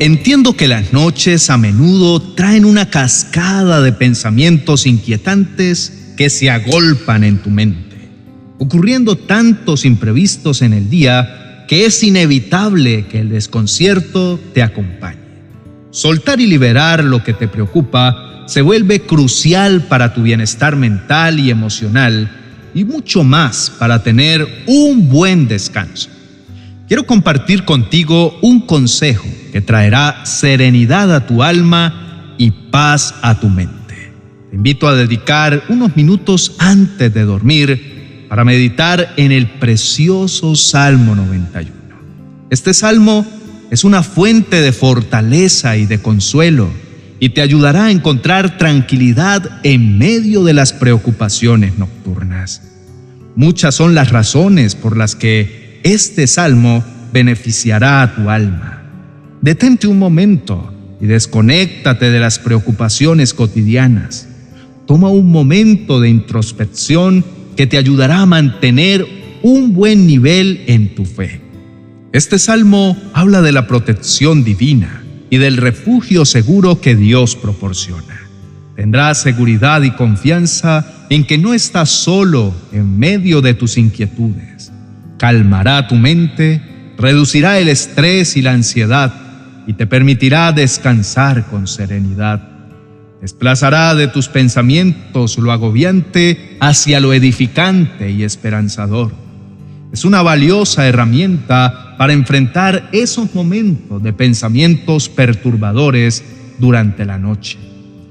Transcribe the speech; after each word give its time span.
Entiendo 0.00 0.52
que 0.52 0.68
las 0.68 0.92
noches 0.92 1.50
a 1.50 1.58
menudo 1.58 2.22
traen 2.22 2.64
una 2.64 2.88
cascada 2.88 3.82
de 3.82 3.90
pensamientos 3.90 4.86
inquietantes 4.86 6.12
que 6.16 6.30
se 6.30 6.50
agolpan 6.50 7.24
en 7.24 7.38
tu 7.38 7.50
mente, 7.50 8.08
ocurriendo 8.60 9.16
tantos 9.16 9.84
imprevistos 9.84 10.62
en 10.62 10.72
el 10.72 10.88
día 10.88 11.64
que 11.66 11.84
es 11.84 12.00
inevitable 12.04 13.06
que 13.06 13.18
el 13.18 13.30
desconcierto 13.30 14.38
te 14.54 14.62
acompañe. 14.62 15.18
Soltar 15.90 16.40
y 16.40 16.46
liberar 16.46 17.02
lo 17.02 17.24
que 17.24 17.32
te 17.32 17.48
preocupa 17.48 18.44
se 18.46 18.62
vuelve 18.62 19.00
crucial 19.00 19.88
para 19.88 20.14
tu 20.14 20.22
bienestar 20.22 20.76
mental 20.76 21.40
y 21.40 21.50
emocional 21.50 22.30
y 22.72 22.84
mucho 22.84 23.24
más 23.24 23.68
para 23.80 24.04
tener 24.04 24.46
un 24.68 25.08
buen 25.08 25.48
descanso. 25.48 26.08
Quiero 26.86 27.04
compartir 27.04 27.64
contigo 27.64 28.38
un 28.42 28.60
consejo 28.60 29.26
traerá 29.60 30.24
serenidad 30.24 31.14
a 31.14 31.26
tu 31.26 31.42
alma 31.42 32.34
y 32.38 32.50
paz 32.50 33.14
a 33.22 33.38
tu 33.38 33.48
mente. 33.48 34.12
Te 34.50 34.56
invito 34.56 34.88
a 34.88 34.94
dedicar 34.94 35.64
unos 35.68 35.96
minutos 35.96 36.54
antes 36.58 37.12
de 37.12 37.24
dormir 37.24 38.26
para 38.28 38.44
meditar 38.44 39.14
en 39.16 39.32
el 39.32 39.46
precioso 39.46 40.54
Salmo 40.54 41.14
91. 41.14 41.72
Este 42.50 42.72
salmo 42.72 43.26
es 43.70 43.84
una 43.84 44.02
fuente 44.02 44.60
de 44.60 44.72
fortaleza 44.72 45.76
y 45.76 45.86
de 45.86 46.00
consuelo 46.00 46.70
y 47.20 47.30
te 47.30 47.42
ayudará 47.42 47.86
a 47.86 47.90
encontrar 47.90 48.58
tranquilidad 48.58 49.60
en 49.64 49.98
medio 49.98 50.44
de 50.44 50.54
las 50.54 50.72
preocupaciones 50.72 51.78
nocturnas. 51.78 52.62
Muchas 53.34 53.74
son 53.74 53.94
las 53.94 54.10
razones 54.10 54.74
por 54.74 54.96
las 54.96 55.14
que 55.14 55.80
este 55.82 56.26
salmo 56.26 56.84
beneficiará 57.12 58.02
a 58.02 58.14
tu 58.14 58.30
alma. 58.30 58.77
Detente 59.40 59.86
un 59.86 59.98
momento 59.98 60.72
y 61.00 61.06
desconéctate 61.06 62.10
de 62.10 62.18
las 62.18 62.38
preocupaciones 62.38 63.34
cotidianas. 63.34 64.28
Toma 64.86 65.08
un 65.08 65.30
momento 65.30 66.00
de 66.00 66.08
introspección 66.08 67.24
que 67.56 67.66
te 67.66 67.78
ayudará 67.78 68.20
a 68.20 68.26
mantener 68.26 69.06
un 69.42 69.74
buen 69.74 70.06
nivel 70.06 70.64
en 70.66 70.94
tu 70.94 71.04
fe. 71.04 71.40
Este 72.12 72.38
salmo 72.38 72.96
habla 73.12 73.42
de 73.42 73.52
la 73.52 73.66
protección 73.66 74.44
divina 74.44 75.02
y 75.30 75.38
del 75.38 75.56
refugio 75.56 76.24
seguro 76.24 76.80
que 76.80 76.96
Dios 76.96 77.36
proporciona. 77.36 78.28
Tendrás 78.76 79.22
seguridad 79.22 79.82
y 79.82 79.90
confianza 79.90 81.06
en 81.10 81.24
que 81.24 81.38
no 81.38 81.54
estás 81.54 81.90
solo 81.90 82.54
en 82.72 82.98
medio 82.98 83.40
de 83.40 83.54
tus 83.54 83.76
inquietudes 83.76 84.72
calmará 85.18 85.86
tu 85.88 85.96
mente, 85.96 86.62
reducirá 86.96 87.58
el 87.58 87.68
estrés 87.68 88.36
y 88.36 88.42
la 88.42 88.52
ansiedad 88.52 89.12
y 89.68 89.74
te 89.74 89.86
permitirá 89.86 90.50
descansar 90.50 91.44
con 91.46 91.66
serenidad. 91.68 92.40
Desplazará 93.20 93.94
de 93.94 94.08
tus 94.08 94.28
pensamientos 94.28 95.36
lo 95.36 95.52
agobiante 95.52 96.56
hacia 96.58 97.00
lo 97.00 97.12
edificante 97.12 98.10
y 98.10 98.24
esperanzador. 98.24 99.12
Es 99.92 100.06
una 100.06 100.22
valiosa 100.22 100.88
herramienta 100.88 101.94
para 101.98 102.14
enfrentar 102.14 102.88
esos 102.92 103.34
momentos 103.34 104.02
de 104.02 104.14
pensamientos 104.14 105.10
perturbadores 105.10 106.24
durante 106.58 107.04
la 107.04 107.18
noche. 107.18 107.58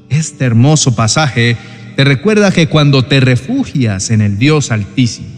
Este 0.10 0.46
hermoso 0.46 0.96
pasaje 0.96 1.58
te 1.96 2.04
recuerda 2.04 2.52
que 2.52 2.68
cuando 2.68 3.04
te 3.04 3.20
refugias 3.20 4.12
en 4.12 4.22
el 4.22 4.38
Dios 4.38 4.72
Altísimo, 4.72 5.38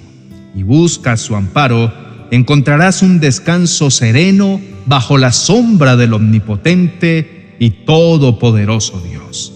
y 0.53 0.63
buscas 0.63 1.21
su 1.21 1.37
amparo, 1.37 1.93
encontrarás 2.31 3.01
un 3.01 3.19
descanso 3.19 3.89
sereno 3.91 4.61
bajo 4.85 5.17
la 5.17 5.31
sombra 5.31 5.95
del 5.95 6.13
omnipotente 6.13 7.55
y 7.59 7.71
todopoderoso 7.85 9.01
Dios. 9.01 9.53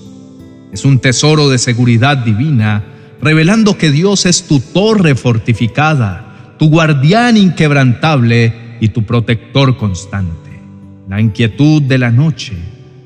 Es 0.72 0.86
un 0.86 1.00
tesoro 1.00 1.50
de 1.50 1.60
seguridad 1.60 2.18
divina, 2.18 2.84
revelando 3.22 3.78
que 3.78 3.92
Dios 3.92 4.26
es 4.26 4.48
tu 4.48 4.60
torre 4.60 5.16
fortificada, 5.16 6.56
tu 6.58 6.70
guardián 6.70 7.38
inquebrantable 7.38 8.78
y 8.80 8.90
tu 8.90 9.04
protector 9.04 9.78
constante. 9.78 10.52
La 11.08 11.22
inquietud 11.22 11.82
de 11.82 11.98
la 11.98 12.12
noche, 12.12 12.54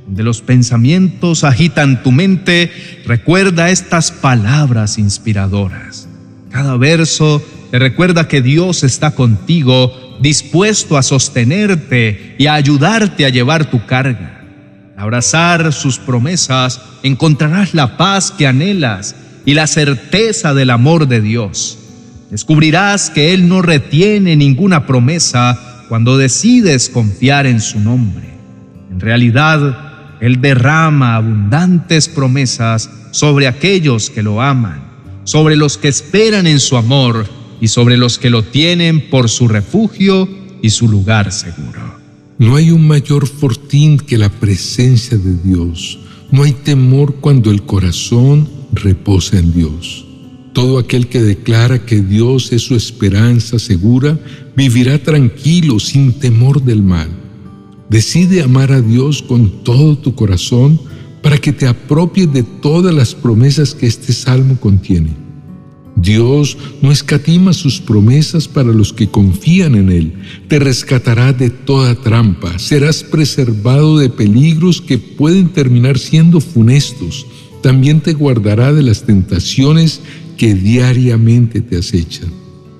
de 0.08 0.24
los 0.24 0.42
pensamientos 0.42 1.44
agitan 1.44 2.04
tu 2.04 2.12
mente, 2.12 2.72
recuerda 3.06 3.70
estas 3.70 4.12
palabras 4.12 4.98
inspiradoras. 4.98 6.08
Cada 6.50 6.78
verso 6.78 7.44
te 7.72 7.80
recuerda 7.80 8.28
que 8.28 8.42
Dios 8.42 8.84
está 8.84 9.12
contigo, 9.12 10.18
dispuesto 10.22 10.98
a 10.98 11.04
sostenerte 11.04 12.36
y 12.38 12.48
a 12.48 12.54
ayudarte 12.54 13.26
a 13.26 13.30
llevar 13.30 13.70
tu 13.70 13.86
carga. 13.86 14.42
Al 14.96 15.04
abrazar 15.04 15.74
sus 15.74 16.00
promesas, 16.00 16.82
encontrarás 17.04 17.74
la 17.74 17.98
paz 17.98 18.32
que 18.32 18.48
anhelas 18.48 19.16
y 19.46 19.54
la 19.54 19.68
certeza 19.68 20.54
del 20.54 20.70
amor 20.70 21.08
de 21.08 21.22
Dios. 21.22 21.78
Descubrirás 22.32 23.10
que 23.10 23.34
Él 23.34 23.48
no 23.48 23.62
retiene 23.62 24.36
ninguna 24.36 24.86
promesa 24.86 25.86
cuando 25.88 26.18
decides 26.18 26.90
confiar 26.90 27.46
en 27.46 27.62
su 27.62 27.80
nombre. 27.80 28.28
En 28.92 29.00
realidad, 29.00 30.18
Él 30.20 30.42
derrama 30.42 31.16
abundantes 31.16 32.08
promesas 32.08 32.90
sobre 33.12 33.48
aquellos 33.48 34.10
que 34.10 34.24
lo 34.24 34.42
aman, 34.42 34.82
sobre 35.26 35.56
los 35.56 35.78
que 35.78 35.90
esperan 35.90 36.48
en 36.48 36.60
su 36.60 36.76
amor 36.76 37.28
y 37.62 37.68
sobre 37.68 37.98
los 37.98 38.18
que 38.18 38.30
lo 38.30 38.44
tienen 38.44 39.10
por 39.10 39.30
su 39.30 39.48
refugio 39.48 40.28
y 40.62 40.70
su 40.70 40.88
lugar 40.88 41.32
seguro. 41.32 41.98
No 42.40 42.56
hay 42.56 42.72
un 42.72 42.88
mayor 42.88 43.28
fortín 43.28 43.98
que 43.98 44.18
la 44.18 44.30
presencia 44.30 45.18
de 45.18 45.36
Dios. 45.44 46.00
No 46.32 46.44
hay 46.44 46.54
temor 46.54 47.16
cuando 47.16 47.50
el 47.50 47.64
corazón 47.64 48.48
reposa 48.74 49.40
en 49.40 49.54
Dios. 49.54 50.06
Todo 50.54 50.78
aquel 50.78 51.08
que 51.08 51.22
declara 51.22 51.86
que 51.86 52.02
Dios 52.02 52.52
es 52.52 52.64
su 52.64 52.76
esperanza 52.76 53.60
segura 53.60 54.20
vivirá 54.56 54.98
tranquilo 55.02 55.80
sin 55.80 56.14
temor 56.14 56.64
del 56.64 56.84
mal. 56.84 57.10
Decide 57.90 58.42
amar 58.42 58.72
a 58.72 58.82
Dios 58.82 59.22
con 59.22 59.64
todo 59.64 59.98
tu 59.98 60.14
corazón 60.14 60.80
para 61.22 61.38
que 61.38 61.54
te 61.54 61.68
apropies 61.68 62.32
de 62.34 62.44
todas 62.44 62.94
las 62.94 63.16
promesas 63.16 63.74
que 63.74 63.88
este 63.88 64.14
salmo 64.14 64.60
contiene. 64.60 65.27
Dios 65.98 66.58
no 66.82 66.92
escatima 66.92 67.54
sus 67.54 67.82
promesas 67.82 68.48
para 68.48 68.72
los 68.72 68.94
que 68.94 69.10
confían 69.10 69.76
en 69.76 69.92
Él. 69.92 70.14
Te 70.48 70.60
rescatará 70.60 71.34
de 71.34 71.50
toda 71.50 71.96
trampa. 71.96 72.60
Serás 72.60 73.04
preservado 73.04 73.98
de 73.98 74.10
peligros 74.10 74.80
que 74.80 75.00
pueden 75.00 75.50
terminar 75.50 75.98
siendo 75.98 76.40
funestos. 76.40 77.26
También 77.64 78.02
te 78.02 78.14
guardará 78.14 78.74
de 78.74 78.84
las 78.84 79.04
tentaciones 79.04 80.02
que 80.38 80.54
diariamente 80.54 81.62
te 81.62 81.78
acechan. 81.78 82.30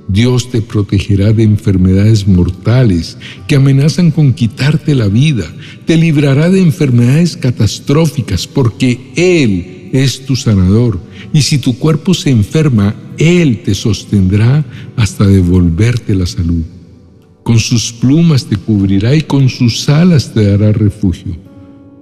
Dios 0.08 0.52
te 0.52 0.62
protegerá 0.62 1.34
de 1.34 1.44
enfermedades 1.44 2.28
mortales 2.28 3.18
que 3.48 3.56
amenazan 3.56 4.12
con 4.12 4.34
quitarte 4.34 4.96
la 4.96 5.08
vida. 5.08 5.52
Te 5.86 5.98
librará 5.98 6.50
de 6.50 6.62
enfermedades 6.62 7.36
catastróficas 7.36 8.48
porque 8.48 9.12
Él 9.16 9.77
es 9.94 10.26
tu 10.26 10.36
sanador, 10.36 11.00
y 11.34 11.42
si 11.42 11.58
tu 11.58 11.78
cuerpo 11.78 12.14
se 12.14 12.30
enferma, 12.30 12.96
Él 13.18 13.62
te 13.64 13.74
sostendrá 13.76 14.66
hasta 14.96 15.26
devolverte 15.26 16.16
la 16.16 16.26
salud. 16.26 16.64
Con 17.44 17.60
sus 17.60 17.94
plumas 17.94 18.46
te 18.46 18.58
cubrirá 18.58 19.16
y 19.16 19.22
con 19.22 19.50
sus 19.50 19.88
alas 19.88 20.34
te 20.34 20.44
dará 20.44 20.74
refugio. 20.74 21.38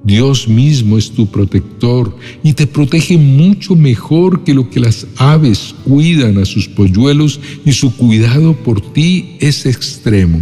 Dios 0.03 0.47
mismo 0.47 0.97
es 0.97 1.12
tu 1.12 1.28
protector 1.28 2.16
y 2.44 2.53
te 2.53 2.68
protege 2.68 3.18
mucho 3.18 3.75
mejor 3.75 4.44
que 4.44 4.53
lo 4.53 4.69
que 4.69 4.79
las 4.79 5.07
aves 5.18 5.74
cuidan 5.84 6.38
a 6.38 6.45
sus 6.45 6.68
polluelos 6.68 7.40
y 7.66 7.72
su 7.72 7.95
cuidado 7.95 8.56
por 8.56 8.81
ti 8.94 9.38
es 9.40 9.66
extremo. 9.66 10.41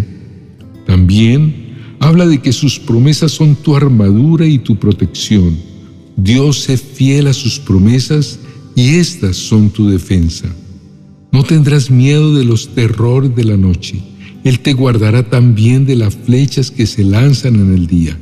También 0.85 1.53
habla 1.99 2.27
de 2.27 2.41
que 2.41 2.51
sus 2.51 2.77
promesas 2.77 3.31
son 3.31 3.55
tu 3.55 3.75
armadura 3.75 4.45
y 4.45 4.59
tu 4.59 4.75
protección 4.75 5.72
Dios 6.23 6.69
es 6.69 6.81
fiel 6.81 7.27
a 7.27 7.33
sus 7.33 7.59
promesas 7.59 8.39
y 8.77 8.95
estas 8.95 9.35
son 9.35 9.69
tu 9.69 9.89
defensa. 9.89 10.47
No 11.33 11.43
tendrás 11.43 11.91
miedo 11.91 12.33
de 12.33 12.45
los 12.45 12.69
terrores 12.69 13.35
de 13.35 13.43
la 13.43 13.57
noche. 13.57 14.01
Él 14.45 14.61
te 14.61 14.71
guardará 14.71 15.29
también 15.29 15.85
de 15.85 15.97
las 15.97 16.15
flechas 16.15 16.71
que 16.71 16.85
se 16.85 17.03
lanzan 17.03 17.55
en 17.55 17.73
el 17.73 17.87
día. 17.87 18.17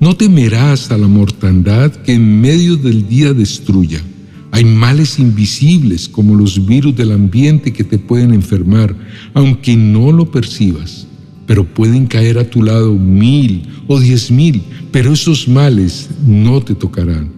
No 0.00 0.14
temerás 0.14 0.90
a 0.90 0.98
la 0.98 1.06
mortandad 1.06 1.92
que 1.92 2.12
en 2.12 2.42
medio 2.42 2.76
del 2.76 3.08
día 3.08 3.32
destruya. 3.32 4.02
Hay 4.50 4.66
males 4.66 5.18
invisibles 5.18 6.10
como 6.10 6.34
los 6.34 6.66
virus 6.66 6.94
del 6.94 7.12
ambiente 7.12 7.72
que 7.72 7.84
te 7.84 7.98
pueden 7.98 8.34
enfermar, 8.34 8.94
aunque 9.32 9.74
no 9.76 10.12
lo 10.12 10.30
percibas. 10.30 11.06
Pero 11.46 11.64
pueden 11.64 12.06
caer 12.06 12.38
a 12.38 12.50
tu 12.50 12.62
lado 12.62 12.92
mil 12.92 13.62
o 13.86 13.98
diez 13.98 14.30
mil, 14.30 14.60
pero 14.92 15.14
esos 15.14 15.48
males 15.48 16.10
no 16.26 16.60
te 16.60 16.74
tocarán. 16.74 17.35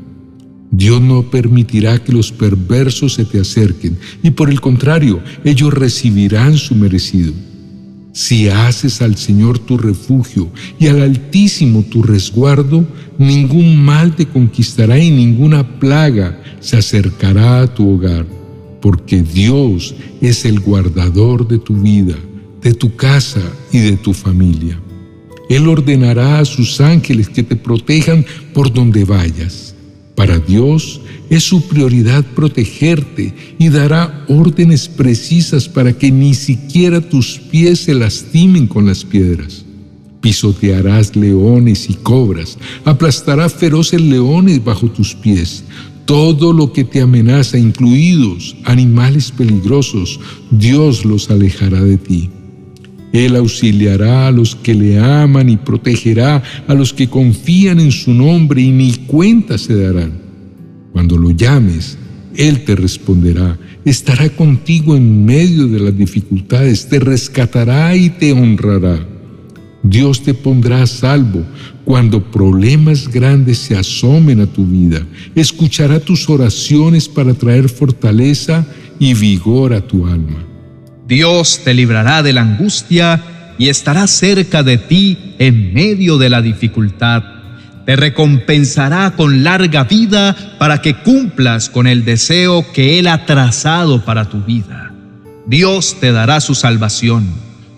Dios 0.70 1.00
no 1.00 1.22
permitirá 1.30 2.02
que 2.02 2.12
los 2.12 2.30
perversos 2.30 3.14
se 3.14 3.24
te 3.24 3.40
acerquen 3.40 3.98
y 4.22 4.30
por 4.30 4.50
el 4.50 4.60
contrario, 4.60 5.20
ellos 5.44 5.72
recibirán 5.72 6.56
su 6.56 6.74
merecido. 6.74 7.32
Si 8.12 8.48
haces 8.48 9.00
al 9.00 9.16
Señor 9.16 9.58
tu 9.60 9.78
refugio 9.78 10.50
y 10.78 10.88
al 10.88 11.02
Altísimo 11.02 11.84
tu 11.84 12.02
resguardo, 12.02 12.84
ningún 13.16 13.82
mal 13.82 14.16
te 14.16 14.26
conquistará 14.26 14.98
y 14.98 15.10
ninguna 15.10 15.78
plaga 15.78 16.40
se 16.60 16.76
acercará 16.76 17.62
a 17.62 17.72
tu 17.72 17.88
hogar, 17.94 18.26
porque 18.82 19.22
Dios 19.22 19.94
es 20.20 20.44
el 20.44 20.60
guardador 20.60 21.46
de 21.46 21.58
tu 21.58 21.76
vida, 21.76 22.16
de 22.62 22.74
tu 22.74 22.96
casa 22.96 23.42
y 23.72 23.78
de 23.78 23.96
tu 23.96 24.12
familia. 24.12 24.80
Él 25.48 25.66
ordenará 25.68 26.40
a 26.40 26.44
sus 26.44 26.80
ángeles 26.80 27.28
que 27.28 27.42
te 27.42 27.56
protejan 27.56 28.24
por 28.52 28.72
donde 28.72 29.04
vayas. 29.04 29.67
Para 30.18 30.40
Dios 30.40 31.00
es 31.30 31.44
su 31.44 31.68
prioridad 31.68 32.24
protegerte 32.34 33.32
y 33.56 33.68
dará 33.68 34.24
órdenes 34.26 34.88
precisas 34.88 35.68
para 35.68 35.92
que 35.92 36.10
ni 36.10 36.34
siquiera 36.34 37.00
tus 37.00 37.38
pies 37.38 37.84
se 37.84 37.94
lastimen 37.94 38.66
con 38.66 38.84
las 38.84 39.04
piedras. 39.04 39.64
Pisotearás 40.20 41.14
leones 41.14 41.88
y 41.88 41.94
cobras, 41.94 42.58
aplastarás 42.84 43.54
feroces 43.54 44.00
leones 44.00 44.64
bajo 44.64 44.90
tus 44.90 45.14
pies. 45.14 45.62
Todo 46.04 46.52
lo 46.52 46.72
que 46.72 46.82
te 46.82 47.00
amenaza, 47.00 47.56
incluidos 47.56 48.56
animales 48.64 49.30
peligrosos, 49.30 50.18
Dios 50.50 51.04
los 51.04 51.30
alejará 51.30 51.80
de 51.80 51.96
ti. 51.96 52.28
Él 53.12 53.36
auxiliará 53.36 54.26
a 54.26 54.30
los 54.30 54.54
que 54.54 54.74
le 54.74 54.98
aman 54.98 55.48
y 55.48 55.56
protegerá 55.56 56.42
a 56.66 56.74
los 56.74 56.92
que 56.92 57.08
confían 57.08 57.80
en 57.80 57.92
su 57.92 58.12
nombre 58.12 58.60
y 58.60 58.70
ni 58.70 58.92
cuenta 59.06 59.56
se 59.56 59.74
darán. 59.74 60.12
Cuando 60.92 61.16
lo 61.16 61.30
llames, 61.30 61.96
Él 62.36 62.64
te 62.64 62.76
responderá, 62.76 63.58
estará 63.84 64.28
contigo 64.28 64.96
en 64.96 65.24
medio 65.24 65.66
de 65.66 65.80
las 65.80 65.96
dificultades, 65.96 66.88
te 66.88 66.98
rescatará 66.98 67.96
y 67.96 68.10
te 68.10 68.32
honrará. 68.32 69.06
Dios 69.82 70.22
te 70.22 70.34
pondrá 70.34 70.82
a 70.82 70.86
salvo 70.86 71.44
cuando 71.84 72.22
problemas 72.30 73.08
grandes 73.08 73.58
se 73.58 73.76
asomen 73.76 74.40
a 74.40 74.46
tu 74.46 74.66
vida. 74.66 75.06
Escuchará 75.34 76.00
tus 76.00 76.28
oraciones 76.28 77.08
para 77.08 77.32
traer 77.32 77.68
fortaleza 77.68 78.66
y 78.98 79.14
vigor 79.14 79.72
a 79.72 79.80
tu 79.80 80.06
alma. 80.06 80.44
Dios 81.08 81.62
te 81.64 81.72
librará 81.72 82.22
de 82.22 82.34
la 82.34 82.42
angustia 82.42 83.22
y 83.56 83.70
estará 83.70 84.06
cerca 84.06 84.62
de 84.62 84.76
ti 84.76 85.34
en 85.38 85.72
medio 85.72 86.18
de 86.18 86.28
la 86.28 86.42
dificultad. 86.42 87.22
Te 87.86 87.96
recompensará 87.96 89.14
con 89.16 89.42
larga 89.42 89.84
vida 89.84 90.36
para 90.58 90.82
que 90.82 90.96
cumplas 90.96 91.70
con 91.70 91.86
el 91.86 92.04
deseo 92.04 92.70
que 92.74 92.98
Él 92.98 93.06
ha 93.06 93.24
trazado 93.24 94.04
para 94.04 94.26
tu 94.26 94.42
vida. 94.42 94.92
Dios 95.46 95.96
te 95.98 96.12
dará 96.12 96.42
su 96.42 96.54
salvación. 96.54 97.26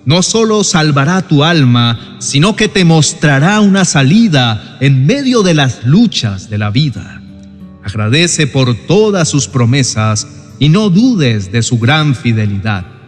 No 0.05 0.25
solo 0.25 0.65
salvará 0.65 1.23
tu 1.23 1.45
alma, 1.45 2.17
sino 2.19 2.57
que 2.57 2.67
te 2.67 2.85
mostrará 2.85 3.61
una 3.61 3.85
salida 3.85 4.77
en 4.81 5.07
medio 5.07 5.45
de 5.45 5.55
las 5.55 5.85
luchas 5.85 6.51
de 6.51 6.59
la 6.59 6.71
vida. 6.71 7.23
Agradece 7.85 8.49
por 8.49 8.75
todas 8.75 9.29
sus 9.29 9.47
promesas 9.47 10.27
y 10.59 10.69
no 10.69 10.91
dudes 10.91 11.53
de 11.53 11.63
su 11.63 11.79
gran 11.79 12.17
fidelidad. 12.17 13.00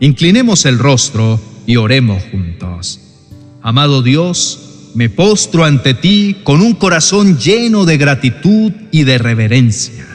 Inclinemos 0.00 0.66
el 0.66 0.78
rostro 0.78 1.40
y 1.66 1.76
oremos 1.76 2.22
juntos. 2.30 3.00
Amado 3.62 4.02
Dios, 4.02 4.90
me 4.94 5.08
postro 5.08 5.64
ante 5.64 5.94
ti 5.94 6.36
con 6.44 6.60
un 6.60 6.74
corazón 6.74 7.38
lleno 7.38 7.86
de 7.86 7.96
gratitud 7.96 8.72
y 8.90 9.04
de 9.04 9.16
reverencia. 9.16 10.06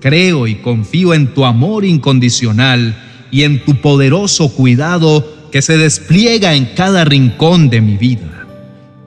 Creo 0.00 0.46
y 0.46 0.56
confío 0.56 1.12
en 1.12 1.34
tu 1.34 1.44
amor 1.44 1.84
incondicional 1.84 2.96
y 3.32 3.42
en 3.42 3.64
tu 3.64 3.80
poderoso 3.80 4.52
cuidado 4.52 5.26
que 5.50 5.60
se 5.60 5.76
despliega 5.76 6.54
en 6.54 6.66
cada 6.76 7.04
rincón 7.04 7.68
de 7.68 7.80
mi 7.80 7.96
vida. 7.96 8.46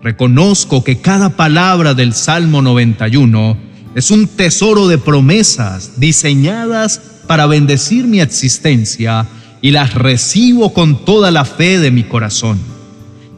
Reconozco 0.04 0.84
que 0.84 1.00
cada 1.00 1.38
palabra 1.38 1.94
del 1.94 2.14
Salmo 2.14 2.62
91 2.62 3.58
es 3.96 4.12
un 4.12 4.28
tesoro 4.28 4.90
de 4.90 4.98
promesas 4.98 5.98
diseñadas 5.98 7.02
para 7.26 7.46
bendecir 7.46 8.06
mi 8.06 8.20
existencia 8.20 9.26
y 9.62 9.72
las 9.72 9.94
recibo 9.94 10.74
con 10.74 11.06
toda 11.06 11.32
la 11.32 11.46
fe 11.46 11.80
de 11.80 11.92
mi 11.92 12.04
corazón. 12.04 12.60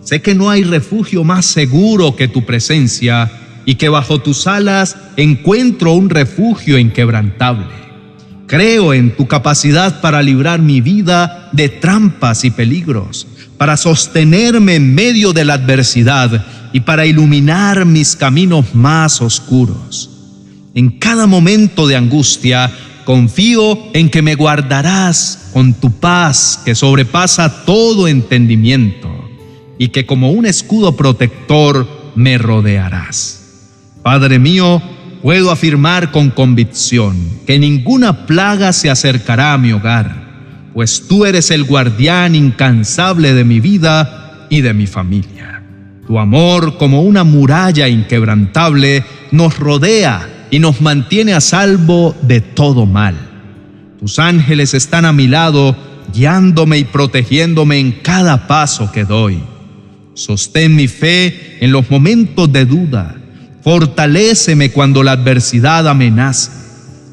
Sé 0.04 0.22
que 0.22 0.36
no 0.36 0.50
hay 0.50 0.64
refugio 0.64 1.24
más 1.24 1.46
seguro 1.46 2.16
que 2.16 2.28
tu 2.28 2.46
presencia 2.46 3.32
y 3.66 3.76
que 3.76 3.90
bajo 3.90 4.20
tus 4.20 4.48
alas 4.48 4.98
encuentro 5.18 5.94
un 5.94 6.10
refugio 6.10 6.78
inquebrantable. 6.78 7.68
Creo 8.48 8.94
en 8.94 9.16
tu 9.16 9.28
capacidad 9.28 10.02
para 10.02 10.22
librar 10.22 10.62
mi 10.62 10.82
vida 10.82 11.50
de 11.54 11.70
trampas 11.70 12.44
y 12.44 12.52
peligros, 12.52 13.28
para 13.58 13.78
sostenerme 13.78 14.76
en 14.76 14.94
medio 14.94 15.34
de 15.34 15.46
la 15.46 15.54
adversidad 15.54 16.46
y 16.74 16.82
para 16.82 17.06
iluminar 17.06 17.86
mis 17.86 18.16
caminos 18.16 18.74
más 18.74 19.22
oscuros. 19.22 20.10
En 20.74 20.90
cada 20.90 21.28
momento 21.28 21.88
de 21.88 21.96
angustia, 21.96 22.72
confío 23.06 23.78
en 23.94 24.10
que 24.10 24.22
me 24.22 24.36
guardarás 24.36 25.41
con 25.54 25.74
tu 25.74 25.92
paz 25.92 26.62
que 26.64 26.76
sobrepasa 26.76 27.66
todo 27.66 28.08
entendimiento 28.08 29.10
y 29.78 29.90
que 29.90 30.06
como 30.06 30.32
un 30.32 30.46
escudo 30.46 30.96
protector 30.96 31.88
me 32.16 32.38
rodearás. 32.38 33.42
Padre 34.04 34.40
mío, 34.40 34.82
puedo 35.22 35.52
afirmar 35.52 36.12
con 36.12 36.30
convicción 36.30 37.16
que 37.46 37.60
ninguna 37.60 38.26
plaga 38.26 38.74
se 38.74 38.90
acercará 38.90 39.54
a 39.54 39.58
mi 39.58 39.72
hogar, 39.72 40.70
pues 40.74 41.08
tú 41.08 41.26
eres 41.26 41.52
el 41.52 41.64
guardián 41.64 42.36
incansable 42.36 43.34
de 43.34 43.44
mi 43.44 43.60
vida 43.60 44.48
y 44.50 44.62
de 44.62 44.74
mi 44.74 44.88
familia. 44.88 45.64
Tu 46.08 46.20
amor 46.20 46.78
como 46.78 47.04
una 47.04 47.24
muralla 47.24 47.88
inquebrantable 47.88 49.04
nos 49.32 49.58
rodea 49.58 50.48
y 50.52 50.60
nos 50.60 50.82
mantiene 50.82 51.34
a 51.34 51.42
salvo 51.42 52.16
de 52.22 52.42
todo 52.42 52.86
mal. 52.86 53.31
Tus 54.02 54.18
ángeles 54.18 54.74
están 54.74 55.06
a 55.06 55.14
mi 55.14 55.28
lado, 55.28 55.78
guiándome 56.12 56.80
y 56.80 56.86
protegiéndome 56.86 57.78
en 57.78 57.92
cada 57.92 58.48
paso 58.48 58.92
que 58.92 59.06
doy. 59.06 59.38
Sostén 60.16 60.76
mi 60.76 60.88
fe 60.88 61.60
en 61.62 61.72
los 61.72 61.92
momentos 61.92 62.52
de 62.52 62.66
duda. 62.66 63.16
Fortaléceme 63.64 64.72
cuando 64.72 65.04
la 65.04 65.12
adversidad 65.12 65.88
amenaza 65.88 66.52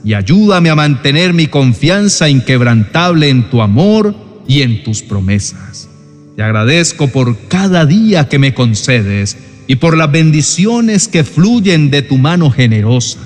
y 0.03 0.15
ayúdame 0.15 0.71
a 0.71 0.77
mantener 0.77 1.35
mi 1.35 1.47
confianza 1.47 2.31
inquebrantable 2.31 3.29
en 3.29 3.51
tu 3.51 3.61
amor 3.61 4.15
y 4.49 4.63
en 4.63 4.83
tus 4.83 5.03
promesas. 5.03 5.91
Te 6.37 6.43
agradezco 6.43 7.09
por 7.09 7.49
cada 7.49 7.85
día 7.85 8.31
que 8.31 8.39
me 8.39 8.55
concedes 8.55 9.37
y 9.67 9.77
por 9.77 9.95
las 9.95 10.11
bendiciones 10.11 11.07
que 11.07 11.23
fluyen 11.23 11.91
de 11.91 12.01
tu 12.01 12.17
mano 12.17 12.51
generosa. 12.51 13.19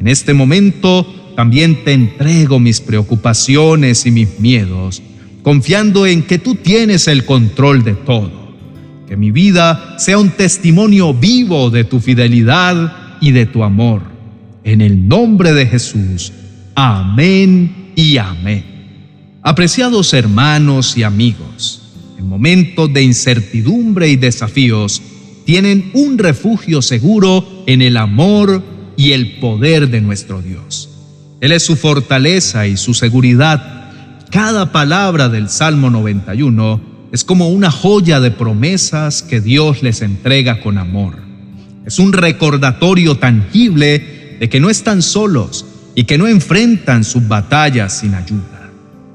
En 0.00 0.08
este 0.08 0.32
momento 0.32 1.17
también 1.38 1.84
te 1.84 1.92
entrego 1.92 2.58
mis 2.58 2.80
preocupaciones 2.80 4.06
y 4.06 4.10
mis 4.10 4.40
miedos, 4.40 5.00
confiando 5.44 6.04
en 6.04 6.24
que 6.24 6.40
tú 6.40 6.56
tienes 6.56 7.06
el 7.06 7.24
control 7.24 7.84
de 7.84 7.94
todo. 7.94 8.56
Que 9.06 9.16
mi 9.16 9.30
vida 9.30 9.94
sea 10.00 10.18
un 10.18 10.30
testimonio 10.30 11.14
vivo 11.14 11.70
de 11.70 11.84
tu 11.84 12.00
fidelidad 12.00 13.20
y 13.20 13.30
de 13.30 13.46
tu 13.46 13.62
amor. 13.62 14.02
En 14.64 14.80
el 14.80 15.06
nombre 15.06 15.52
de 15.52 15.66
Jesús. 15.66 16.32
Amén 16.74 17.92
y 17.94 18.16
amén. 18.16 18.64
Apreciados 19.40 20.12
hermanos 20.14 20.96
y 20.96 21.04
amigos, 21.04 21.82
en 22.18 22.28
momentos 22.28 22.92
de 22.92 23.04
incertidumbre 23.04 24.08
y 24.08 24.16
desafíos, 24.16 25.00
tienen 25.44 25.92
un 25.94 26.18
refugio 26.18 26.82
seguro 26.82 27.62
en 27.68 27.80
el 27.80 27.96
amor 27.96 28.60
y 28.96 29.12
el 29.12 29.36
poder 29.38 29.88
de 29.88 30.00
nuestro 30.00 30.42
Dios. 30.42 30.87
Él 31.40 31.52
es 31.52 31.62
su 31.62 31.76
fortaleza 31.76 32.66
y 32.66 32.76
su 32.76 32.94
seguridad. 32.94 33.90
Cada 34.30 34.72
palabra 34.72 35.28
del 35.28 35.48
Salmo 35.48 35.88
91 35.88 36.80
es 37.12 37.22
como 37.22 37.48
una 37.48 37.70
joya 37.70 38.18
de 38.18 38.32
promesas 38.32 39.22
que 39.22 39.40
Dios 39.40 39.82
les 39.82 40.02
entrega 40.02 40.60
con 40.60 40.78
amor. 40.78 41.14
Es 41.86 41.98
un 42.00 42.12
recordatorio 42.12 43.18
tangible 43.18 44.36
de 44.40 44.48
que 44.48 44.58
no 44.58 44.68
están 44.68 45.00
solos 45.00 45.64
y 45.94 46.04
que 46.04 46.18
no 46.18 46.26
enfrentan 46.26 47.04
sus 47.04 47.26
batallas 47.26 47.98
sin 47.98 48.14
ayuda. 48.14 48.70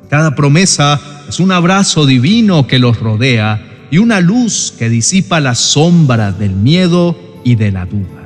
Cada 0.10 0.34
promesa 0.34 1.00
es 1.28 1.40
un 1.40 1.52
abrazo 1.52 2.06
divino 2.06 2.68
que 2.68 2.80
los 2.80 3.00
rodea 3.00 3.88
y 3.92 3.98
una 3.98 4.22
luz 4.22 4.74
que 4.80 4.90
disipa 4.90 5.40
la 5.40 5.56
sombra 5.56 6.32
del 6.32 6.56
miedo 6.56 7.18
y 7.44 7.56
de 7.56 7.72
la 7.72 7.86
duda. 7.86 8.23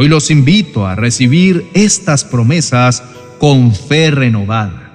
Hoy 0.00 0.06
los 0.06 0.30
invito 0.30 0.86
a 0.86 0.94
recibir 0.94 1.66
estas 1.74 2.22
promesas 2.22 3.02
con 3.40 3.74
fe 3.74 4.12
renovada. 4.12 4.92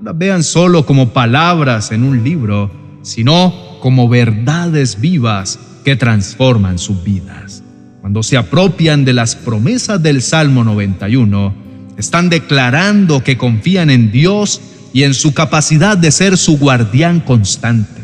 No 0.00 0.06
las 0.06 0.18
vean 0.18 0.42
solo 0.42 0.84
como 0.84 1.10
palabras 1.10 1.92
en 1.92 2.02
un 2.02 2.24
libro, 2.24 2.68
sino 3.02 3.78
como 3.80 4.08
verdades 4.08 5.00
vivas 5.00 5.60
que 5.84 5.94
transforman 5.94 6.80
sus 6.80 7.04
vidas. 7.04 7.62
Cuando 8.00 8.24
se 8.24 8.36
apropian 8.36 9.04
de 9.04 9.12
las 9.12 9.36
promesas 9.36 10.02
del 10.02 10.20
Salmo 10.20 10.64
91, 10.64 11.54
están 11.96 12.28
declarando 12.28 13.22
que 13.22 13.38
confían 13.38 13.88
en 13.88 14.10
Dios 14.10 14.60
y 14.92 15.04
en 15.04 15.14
su 15.14 15.32
capacidad 15.32 15.96
de 15.96 16.10
ser 16.10 16.36
su 16.36 16.58
guardián 16.58 17.20
constante 17.20 18.00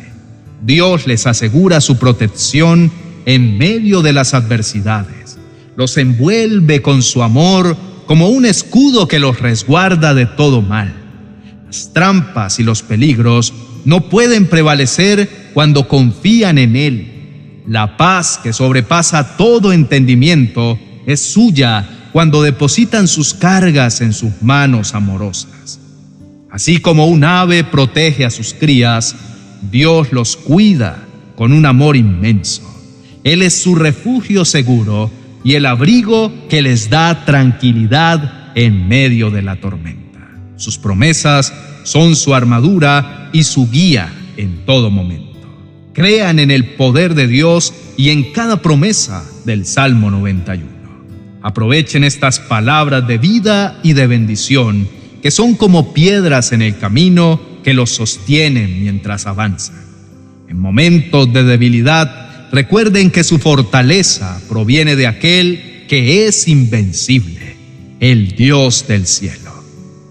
Dios 0.62 1.09
les 1.09 1.26
asegura 1.26 1.81
su 1.81 1.97
protección 1.99 2.93
en 3.25 3.59
medio 3.59 4.00
de 4.03 4.12
las 4.12 4.33
adversidades. 4.33 5.25
Los 5.76 5.97
envuelve 5.99 6.83
con 6.83 7.02
su 7.02 7.23
amor 7.23 7.76
como 8.06 8.28
un 8.28 8.47
escudo 8.47 9.09
que 9.09 9.18
los 9.18 9.40
resguarda 9.40 10.14
de 10.14 10.26
todo 10.26 10.62
mal. 10.62 10.95
Las 11.66 11.92
trampas 11.92 12.59
y 12.59 12.62
los 12.62 12.83
peligros 12.83 13.52
no 13.85 14.09
pueden 14.09 14.47
prevalecer 14.47 15.50
cuando 15.52 15.88
confían 15.88 16.59
en 16.59 16.76
Él. 16.76 17.62
La 17.66 17.97
paz 17.97 18.38
que 18.42 18.52
sobrepasa 18.52 19.37
todo 19.37 19.73
entendimiento 19.73 20.78
es 21.06 21.21
suya 21.21 22.09
cuando 22.12 22.42
depositan 22.42 23.09
sus 23.09 23.35
cargas 23.35 24.00
en 24.00 24.12
sus 24.12 24.42
manos 24.42 24.95
amorosas. 24.95 25.80
Así 26.50 26.78
como 26.78 27.06
un 27.06 27.25
ave 27.25 27.64
protege 27.64 28.25
a 28.25 28.30
sus 28.30 28.54
crías, 28.54 29.14
Dios 29.71 30.12
los 30.12 30.37
cuida 30.37 31.02
con 31.37 31.52
un 31.52 31.66
amor 31.66 31.97
inmenso. 31.97 32.62
Él 33.25 33.42
es 33.42 33.61
su 33.61 33.75
refugio 33.75 34.45
seguro 34.45 35.11
y 35.47 35.55
el 35.55 35.65
abrigo 35.65 36.33
que 36.49 36.61
les 36.61 36.91
da 36.91 37.25
tranquilidad 37.25 38.50
en 38.57 38.88
medio 38.88 39.31
de 39.31 39.43
la 39.43 39.55
tormenta. 39.55 40.19
Sus 40.57 40.76
promesas 40.76 41.55
son 41.85 42.17
su 42.17 42.35
armadura 42.35 43.31
y 43.33 43.45
su 43.45 43.71
guía 43.71 44.12
en 44.37 44.67
todo 44.67 44.91
momento. 44.91 45.38
Crean 45.93 46.41
en 46.41 46.50
el 46.50 46.71
poder 46.75 47.15
de 47.15 47.29
Dios 47.29 47.73
y 47.97 48.11
en 48.11 48.33
cada 48.33 48.61
promesa 48.61 49.25
del 49.45 49.67
Salmo 49.67 50.11
91. 50.11 50.67
Aprovechen 51.43 52.03
estas 52.03 52.41
palabras 52.41 53.07
de 53.07 53.19
vida 53.19 53.79
y 53.85 53.93
de 53.93 54.09
bendición 54.09 54.88
que 55.23 55.31
son 55.31 55.55
como 55.55 55.95
piedras 55.95 56.50
en 56.50 56.61
el 56.61 56.76
camino 56.76 57.41
que 57.62 57.73
los 57.73 57.91
sostienen 57.91 58.83
mientras 58.83 59.29
avanzan. 59.29 59.76
En 60.49 60.59
momentos 60.59 61.33
de 61.33 61.45
debilidad, 61.45 62.25
recuerden 62.53 63.11
que 63.11 63.25
su 63.25 63.38
fortaleza 63.38 64.41
proviene 64.49 64.97
de 64.97 65.07
aquel 65.07 65.85
que 65.88 66.26
es 66.26 66.49
invencible, 66.49 67.57
el 68.00 68.37
Dios 68.37 68.87
del 68.88 69.07
cielo. 69.07 69.53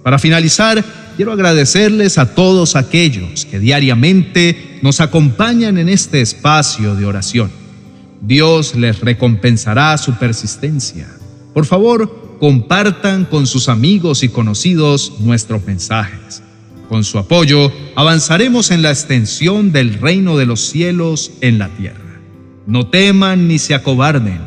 Para 0.04 0.20
finalizar, 0.20 0.84
quiero 1.16 1.32
agradecerles 1.32 2.18
a 2.18 2.36
todos 2.36 2.76
aquellos 2.76 3.46
que 3.46 3.60
diariamente 3.60 4.80
nos 4.82 5.02
acompañan 5.02 5.78
en 5.78 5.90
este 5.90 6.22
espacio 6.22 6.96
de 6.96 7.06
oración. 7.06 7.52
Dios 8.22 8.76
les 8.76 9.00
recompensará 9.00 9.98
su 9.98 10.14
persistencia. 10.16 11.08
Por 11.54 11.66
favor, 11.66 12.38
compartan 12.40 13.26
con 13.26 13.48
sus 13.48 13.70
amigos 13.70 14.24
y 14.24 14.30
conocidos 14.30 15.14
nuestros 15.20 15.66
mensajes. 15.66 16.44
Con 16.90 17.04
su 17.04 17.18
apoyo, 17.18 17.72
avanzaremos 17.96 18.72
en 18.72 18.82
la 18.82 18.92
extensión 18.92 19.72
del 19.72 19.96
reino 19.96 20.38
de 20.38 20.46
los 20.46 20.62
cielos 20.62 21.32
en 21.42 21.58
la 21.58 21.70
tierra. 21.70 22.05
No 22.68 22.88
teman 22.88 23.48
ni 23.48 23.60
se 23.60 23.76
acobarden. 23.76 24.40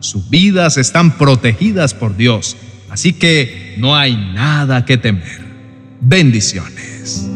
Sus 0.00 0.28
vidas 0.28 0.76
están 0.76 1.16
protegidas 1.16 1.94
por 1.94 2.16
Dios, 2.16 2.56
así 2.90 3.12
que 3.14 3.76
no 3.78 3.96
hay 3.96 4.14
nada 4.16 4.84
que 4.84 4.98
temer. 4.98 5.40
Bendiciones. 6.00 7.30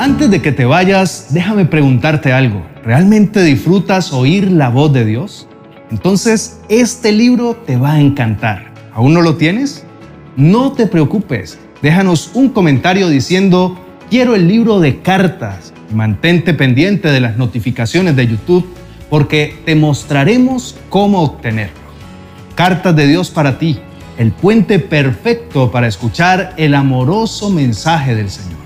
Antes 0.00 0.30
de 0.30 0.42
que 0.42 0.52
te 0.52 0.64
vayas, 0.64 1.28
déjame 1.30 1.66
preguntarte 1.66 2.32
algo. 2.32 2.66
¿Realmente 2.84 3.44
disfrutas 3.44 4.12
oír 4.12 4.50
la 4.50 4.70
voz 4.70 4.92
de 4.92 5.04
Dios? 5.04 5.46
Entonces, 5.90 6.60
este 6.68 7.12
libro 7.12 7.54
te 7.54 7.76
va 7.76 7.92
a 7.92 8.00
encantar. 8.00 8.72
¿Aún 8.92 9.14
no 9.14 9.22
lo 9.22 9.36
tienes? 9.36 9.84
No 10.36 10.72
te 10.72 10.86
preocupes. 10.86 11.58
Déjanos 11.82 12.30
un 12.34 12.48
comentario 12.48 13.08
diciendo, 13.08 13.78
quiero 14.10 14.34
el 14.34 14.48
libro 14.48 14.80
de 14.80 15.00
cartas. 15.00 15.72
Mantente 15.90 16.54
pendiente 16.54 17.10
de 17.10 17.20
las 17.20 17.36
notificaciones 17.36 18.16
de 18.16 18.26
YouTube 18.26 18.66
porque 19.08 19.56
te 19.64 19.74
mostraremos 19.74 20.76
cómo 20.88 21.22
obtenerlo. 21.22 21.76
Cartas 22.54 22.94
de 22.94 23.06
Dios 23.06 23.30
para 23.30 23.58
ti 23.58 23.80
el 24.18 24.32
puente 24.32 24.80
perfecto 24.80 25.70
para 25.70 25.86
escuchar 25.86 26.52
el 26.56 26.74
amoroso 26.74 27.50
mensaje 27.50 28.16
del 28.16 28.28
Señor. 28.28 28.58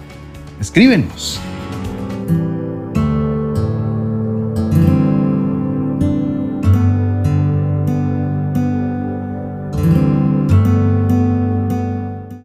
Escríbenos. 0.58 1.40